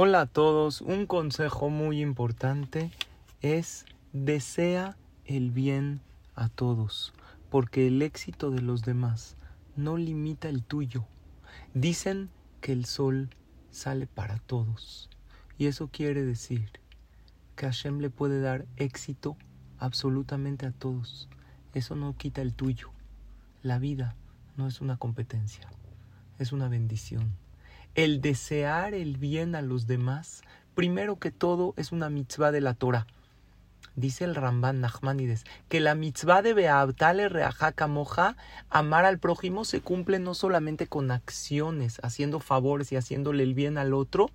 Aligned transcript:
Hola 0.00 0.20
a 0.20 0.26
todos, 0.26 0.80
un 0.80 1.06
consejo 1.06 1.70
muy 1.70 2.00
importante 2.00 2.92
es 3.42 3.84
desea 4.12 4.96
el 5.24 5.50
bien 5.50 6.02
a 6.36 6.48
todos, 6.48 7.12
porque 7.50 7.88
el 7.88 8.00
éxito 8.02 8.52
de 8.52 8.62
los 8.62 8.82
demás 8.82 9.36
no 9.74 9.96
limita 9.96 10.48
el 10.50 10.62
tuyo. 10.62 11.04
Dicen 11.74 12.30
que 12.60 12.70
el 12.70 12.84
sol 12.84 13.28
sale 13.72 14.06
para 14.06 14.38
todos, 14.38 15.10
y 15.58 15.66
eso 15.66 15.88
quiere 15.88 16.24
decir 16.24 16.70
que 17.56 17.66
Hashem 17.66 17.98
le 17.98 18.08
puede 18.08 18.40
dar 18.40 18.66
éxito 18.76 19.36
absolutamente 19.80 20.64
a 20.64 20.70
todos. 20.70 21.28
Eso 21.74 21.96
no 21.96 22.16
quita 22.16 22.40
el 22.40 22.54
tuyo. 22.54 22.92
La 23.64 23.80
vida 23.80 24.14
no 24.56 24.68
es 24.68 24.80
una 24.80 24.96
competencia, 24.96 25.68
es 26.38 26.52
una 26.52 26.68
bendición. 26.68 27.47
El 27.94 28.20
desear 28.20 28.94
el 28.94 29.16
bien 29.16 29.54
a 29.54 29.62
los 29.62 29.86
demás, 29.86 30.42
primero 30.74 31.18
que 31.18 31.30
todo, 31.30 31.74
es 31.76 31.92
una 31.92 32.10
mitzvah 32.10 32.52
de 32.52 32.60
la 32.60 32.74
Torah. 32.74 33.06
Dice 33.96 34.24
el 34.24 34.36
Ramban 34.36 34.80
Nachmanides 34.80 35.44
que 35.68 35.80
la 35.80 35.96
mitzvah 35.96 36.40
de 36.40 36.54
Beabtale 36.54 37.28
Reajaka 37.28 37.88
Moja, 37.88 38.36
amar 38.70 39.04
al 39.04 39.18
prójimo, 39.18 39.64
se 39.64 39.80
cumple 39.80 40.20
no 40.20 40.34
solamente 40.34 40.86
con 40.86 41.10
acciones, 41.10 41.98
haciendo 42.04 42.38
favores 42.38 42.92
y 42.92 42.96
haciéndole 42.96 43.42
el 43.42 43.54
bien 43.54 43.76
al 43.76 43.94
otro, 43.94 44.30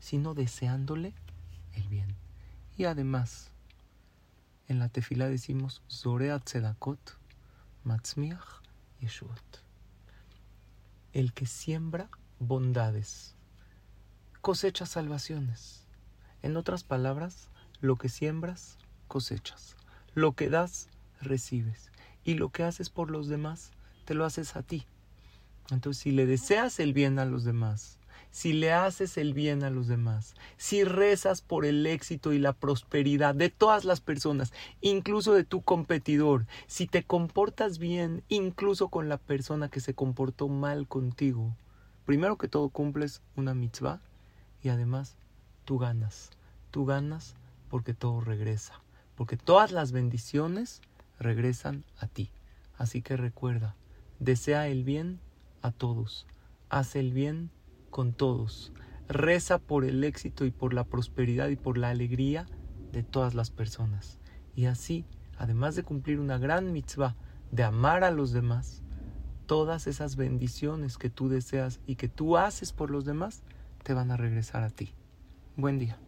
sino 0.00 0.34
deseándole 0.34 1.14
el 1.72 1.88
bien. 1.88 2.14
Y 2.76 2.84
además, 2.84 3.52
en 4.68 4.78
la 4.78 4.90
tefila 4.90 5.28
decimos 5.28 5.82
Zorea 5.90 6.38
Tzedakot, 6.38 7.16
Matzmiach 7.84 8.60
Yeshuot. 9.00 9.62
El 11.14 11.32
que 11.32 11.46
siembra 11.46 12.10
bondades, 12.38 13.34
cosecha 14.40 14.86
salvaciones. 14.86 15.86
En 16.42 16.56
otras 16.56 16.84
palabras, 16.84 17.48
lo 17.80 17.96
que 17.96 18.08
siembras, 18.08 18.78
cosechas. 19.08 19.76
Lo 20.14 20.32
que 20.32 20.48
das, 20.48 20.88
recibes. 21.20 21.90
Y 22.24 22.34
lo 22.34 22.50
que 22.50 22.62
haces 22.62 22.90
por 22.90 23.10
los 23.10 23.28
demás, 23.28 23.72
te 24.04 24.14
lo 24.14 24.24
haces 24.24 24.56
a 24.56 24.62
ti. 24.62 24.86
Entonces, 25.70 26.02
si 26.02 26.10
le 26.10 26.26
deseas 26.26 26.78
el 26.78 26.92
bien 26.92 27.18
a 27.18 27.24
los 27.24 27.44
demás, 27.44 27.98
si 28.30 28.52
le 28.52 28.72
haces 28.72 29.16
el 29.16 29.34
bien 29.34 29.64
a 29.64 29.70
los 29.70 29.88
demás, 29.88 30.34
si 30.58 30.84
rezas 30.84 31.40
por 31.40 31.64
el 31.64 31.86
éxito 31.86 32.32
y 32.32 32.38
la 32.38 32.52
prosperidad 32.52 33.34
de 33.34 33.48
todas 33.50 33.84
las 33.84 34.00
personas, 34.00 34.52
incluso 34.80 35.32
de 35.32 35.44
tu 35.44 35.62
competidor, 35.62 36.46
si 36.66 36.86
te 36.86 37.02
comportas 37.02 37.78
bien, 37.78 38.22
incluso 38.28 38.88
con 38.88 39.08
la 39.08 39.16
persona 39.16 39.68
que 39.68 39.80
se 39.80 39.94
comportó 39.94 40.48
mal 40.48 40.86
contigo, 40.86 41.56
primero 42.06 42.38
que 42.38 42.48
todo 42.48 42.70
cumples 42.70 43.20
una 43.34 43.52
mitzvah 43.52 44.00
y 44.62 44.70
además 44.70 45.16
tú 45.64 45.78
ganas. 45.78 46.30
Tú 46.70 46.86
ganas 46.86 47.34
porque 47.68 47.94
todo 47.94 48.20
regresa, 48.20 48.80
porque 49.16 49.36
todas 49.36 49.72
las 49.72 49.92
bendiciones 49.92 50.80
regresan 51.18 51.84
a 51.98 52.06
ti. 52.06 52.30
Así 52.78 53.02
que 53.02 53.16
recuerda, 53.16 53.74
desea 54.20 54.68
el 54.68 54.84
bien 54.84 55.20
a 55.62 55.72
todos, 55.72 56.26
haz 56.68 56.94
el 56.96 57.12
bien 57.12 57.50
con 57.90 58.12
todos, 58.12 58.72
reza 59.08 59.58
por 59.58 59.84
el 59.84 60.04
éxito 60.04 60.44
y 60.44 60.50
por 60.50 60.74
la 60.74 60.84
prosperidad 60.84 61.48
y 61.48 61.56
por 61.56 61.76
la 61.76 61.90
alegría 61.90 62.46
de 62.92 63.02
todas 63.02 63.34
las 63.34 63.50
personas. 63.50 64.18
Y 64.54 64.66
así, 64.66 65.04
además 65.38 65.74
de 65.74 65.82
cumplir 65.82 66.20
una 66.20 66.38
gran 66.38 66.72
mitzvah 66.72 67.16
de 67.50 67.64
amar 67.64 68.04
a 68.04 68.10
los 68.10 68.32
demás, 68.32 68.82
todas 69.46 69.86
esas 69.86 70.16
bendiciones 70.16 70.98
que 70.98 71.10
tú 71.10 71.28
deseas 71.28 71.80
y 71.86 71.96
que 71.96 72.08
tú 72.08 72.36
haces 72.36 72.72
por 72.72 72.90
los 72.90 73.04
demás 73.04 73.42
te 73.82 73.94
van 73.94 74.10
a 74.10 74.16
regresar 74.16 74.62
a 74.62 74.70
ti. 74.70 74.92
Buen 75.56 75.78
día. 75.78 75.98